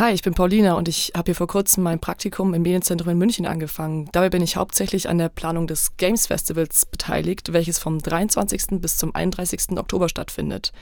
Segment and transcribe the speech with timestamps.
[0.00, 3.18] Hi, ich bin Paulina und ich habe hier vor kurzem mein Praktikum im Medienzentrum in
[3.18, 4.08] München angefangen.
[4.12, 8.80] Dabei bin ich hauptsächlich an der Planung des Games Festivals beteiligt, welches vom 23.
[8.80, 9.76] bis zum 31.
[9.76, 10.72] Oktober stattfindet.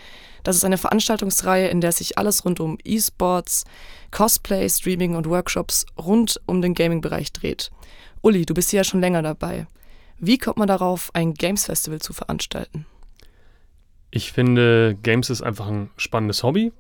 [0.45, 3.65] Das ist eine Veranstaltungsreihe, in der sich alles rund um E-Sports,
[4.13, 7.73] Cosplay, Streaming und Workshops rund um den Gaming-Bereich dreht.
[8.23, 9.67] Uli, du bist hier ja schon länger dabei.
[10.21, 12.87] Wie kommt man darauf, ein Games Festival zu veranstalten?
[14.13, 16.71] Ich finde, Games ist einfach ein spannendes Hobby.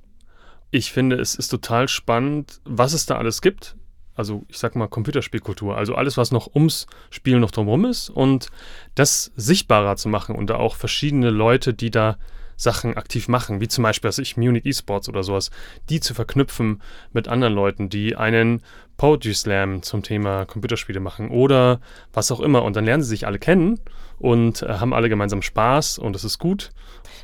[0.71, 3.77] Ich finde, es ist total spannend, was es da alles gibt.
[4.14, 8.50] Also ich sag mal Computerspielkultur, also alles, was noch ums Spiel noch drumherum ist und
[8.96, 12.18] das sichtbarer zu machen und da auch verschiedene Leute, die da
[12.57, 15.50] Sachen aktiv machen, wie zum Beispiel, was ich, Munich Esports oder sowas,
[15.89, 18.62] die zu verknüpfen mit anderen Leuten, die einen
[18.96, 21.81] Poetry Slam zum Thema Computerspiele machen oder
[22.12, 22.64] was auch immer.
[22.64, 23.79] Und dann lernen sie sich alle kennen
[24.18, 26.73] und äh, haben alle gemeinsam Spaß und es ist gut.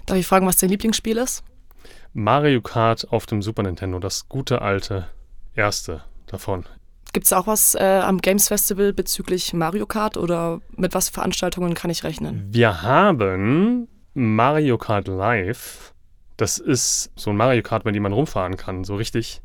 [0.07, 1.43] Darf ich fragen, was dein Lieblingsspiel ist?
[2.17, 5.09] Mario Kart auf dem Super Nintendo, das gute alte
[5.55, 6.65] erste davon.
[7.13, 11.75] Gibt es auch was äh, am Games Festival bezüglich Mario Kart oder mit was Veranstaltungen
[11.75, 12.47] kann ich rechnen?
[12.51, 15.93] Wir haben Mario Kart Live.
[16.37, 19.43] Das ist so ein Mario Kart, mit dem man rumfahren kann, so richtig.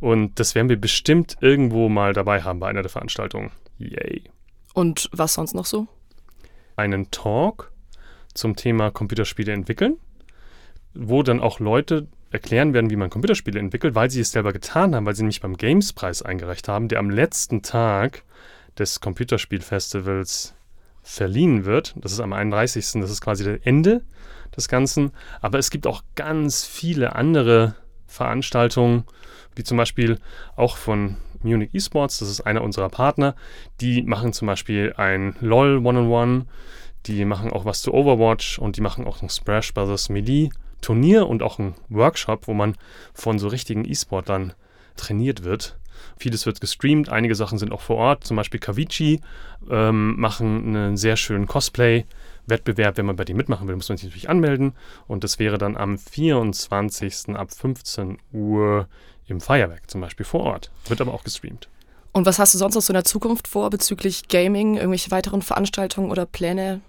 [0.00, 3.50] Und das werden wir bestimmt irgendwo mal dabei haben bei einer der Veranstaltungen.
[3.76, 4.24] Yay.
[4.72, 5.88] Und was sonst noch so?
[6.76, 7.70] Einen Talk
[8.32, 9.98] zum Thema Computerspiele entwickeln,
[10.94, 14.94] wo dann auch Leute erklären werden, wie man Computerspiele entwickelt, weil sie es selber getan
[14.94, 18.24] haben, weil sie nämlich beim Games-Preis eingereicht haben, der am letzten Tag
[18.78, 20.54] des Computerspielfestivals
[21.02, 21.94] verliehen wird.
[21.96, 23.00] Das ist am 31.
[23.00, 24.02] Das ist quasi das Ende
[24.56, 25.12] des Ganzen.
[25.40, 27.74] Aber es gibt auch ganz viele andere
[28.06, 29.04] Veranstaltungen,
[29.54, 30.18] wie zum Beispiel
[30.54, 33.34] auch von Munich Esports, das ist einer unserer Partner.
[33.80, 36.46] Die machen zum Beispiel ein LOL One-on-One,
[37.06, 40.08] die machen auch was zu Overwatch und die machen auch ein Smash Bros.
[40.08, 40.50] Melee
[40.80, 42.76] Turnier und auch ein Workshop, wo man
[43.12, 44.52] von so richtigen E-Sportlern
[44.96, 45.78] trainiert wird.
[46.16, 48.24] Vieles wird gestreamt, einige Sachen sind auch vor Ort.
[48.24, 49.20] Zum Beispiel Kavici
[49.70, 52.96] ähm, machen einen sehr schönen Cosplay-Wettbewerb.
[52.96, 54.74] Wenn man bei dem mitmachen will, muss man sich natürlich anmelden.
[55.06, 57.36] Und das wäre dann am 24.
[57.36, 58.88] ab 15 Uhr
[59.26, 60.70] im Feuerwerk zum Beispiel vor Ort.
[60.86, 61.68] Wird aber auch gestreamt.
[62.12, 65.42] Und was hast du sonst noch so in der Zukunft vor bezüglich Gaming, irgendwelche weiteren
[65.42, 66.80] Veranstaltungen oder Pläne?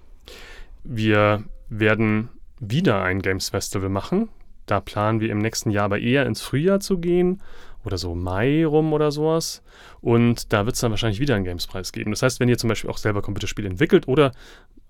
[0.83, 4.29] Wir werden wieder ein Games Festival machen.
[4.65, 7.41] Da planen wir im nächsten Jahr aber eher ins Frühjahr zu gehen
[7.83, 9.63] oder so Mai rum oder sowas.
[10.01, 12.11] Und da wird es dann wahrscheinlich wieder einen Gamespreis geben.
[12.11, 14.31] Das heißt, wenn ihr zum Beispiel auch selber Computerspiele entwickelt oder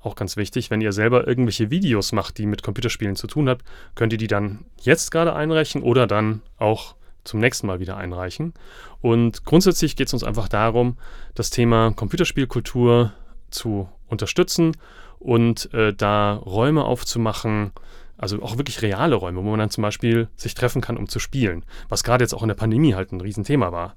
[0.02, 3.62] auch ganz wichtig, wenn ihr selber irgendwelche Videos macht, die mit Computerspielen zu tun haben,
[3.96, 8.54] könnt ihr die dann jetzt gerade einreichen oder dann auch zum nächsten Mal wieder einreichen.
[9.02, 10.98] Und grundsätzlich geht es uns einfach darum,
[11.36, 13.14] das Thema Computerspielkultur
[13.50, 14.76] zu unterstützen
[15.20, 17.72] und äh, da Räume aufzumachen,
[18.18, 21.20] also auch wirklich reale Räume, wo man dann zum Beispiel sich treffen kann, um zu
[21.20, 21.64] spielen.
[21.88, 23.96] Was gerade jetzt auch in der Pandemie halt ein Riesenthema war.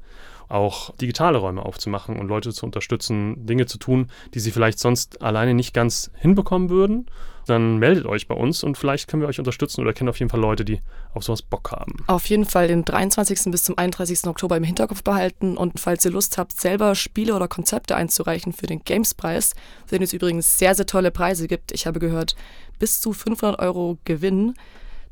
[0.53, 5.23] Auch digitale Räume aufzumachen und Leute zu unterstützen, Dinge zu tun, die sie vielleicht sonst
[5.23, 7.07] alleine nicht ganz hinbekommen würden
[7.47, 10.31] dann meldet euch bei uns und vielleicht können wir euch unterstützen oder kennen auf jeden
[10.31, 10.81] Fall Leute, die
[11.15, 11.97] auf sowas Bock haben.
[12.07, 13.51] Auf jeden Fall den 23.
[13.51, 14.25] bis zum 31.
[14.27, 18.67] Oktober im Hinterkopf behalten und falls ihr Lust habt, selber Spiele oder Konzepte einzureichen für
[18.67, 19.55] den Gamespreis,
[19.87, 22.37] für den es übrigens sehr, sehr tolle Preise gibt, ich habe gehört,
[22.79, 24.55] bis zu 500 Euro Gewinn,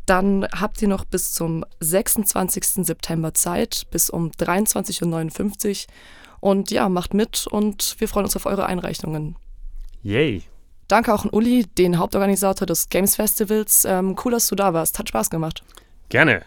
[0.07, 2.87] dann habt ihr noch bis zum 26.
[2.87, 5.95] September Zeit, bis um 23.59 Uhr.
[6.41, 9.37] Und ja, macht mit und wir freuen uns auf eure Einreichungen.
[10.03, 10.43] Yay!
[10.89, 13.85] Danke auch an Uli, den Hauptorganisator des Games Festivals.
[13.85, 14.99] Ähm, cool, dass du da warst.
[14.99, 15.63] Hat Spaß gemacht.
[16.09, 16.43] Gerne.